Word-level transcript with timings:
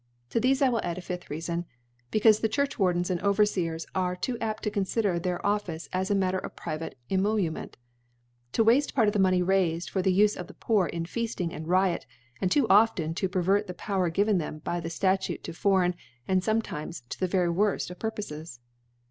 *' 0.17 0.29
To 0.31 0.41
thefe 0.41 0.63
I 0.63 0.69
will 0.69 0.81
add 0.81 0.97
a 0.97 1.01
fifth 1.01 1.25
Reafon: 1.29 1.63
Bie 2.09 2.17
caufe 2.19 2.41
the 2.41 2.49
Churchwardens 2.49 3.11
and 3.11 3.21
Overfeers 3.21 3.85
are 3.93 4.15
too 4.15 4.35
apt 4.39 4.63
to 4.63 4.71
confider 4.71 5.21
their 5.21 5.45
Office 5.45 5.89
as 5.93 6.09
a 6.09 6.15
Matter 6.15 6.39
of 6.39 6.55
private 6.55 6.97
Emolument•, 7.11 7.77
to 8.53 8.65
wafte 8.65 8.95
Part 8.95 9.09
oi 9.09 9.11
the 9.11 9.19
Money 9.19 9.43
raifcd 9.43 9.91
for 9.91 10.01
the 10.01 10.19
Ufe 10.21 10.35
of 10.37 10.47
the 10.47 10.55
Poor 10.55 10.87
in 10.87 11.05
Feafting 11.05 11.53
and 11.53 11.67
Riot; 11.67 12.07
and 12.41 12.51
too 12.51 12.67
often 12.67 13.13
to 13.13 13.29
per^ 13.29 13.43
vert 13.43 13.67
the 13.67 13.75
Power 13.75 14.09
given 14.09 14.39
them 14.39 14.57
by 14.65 14.79
the 14.79 14.89
Statute 14.89 15.43
to 15.43 15.53
foreign, 15.53 15.93
and 16.27 16.41
fometiraes 16.41 17.03
to 17.09 17.19
the 17.19 17.27
vary 17.27 17.49
worft 17.51 17.91
of 17.91 17.99
Purpofes. 17.99 18.57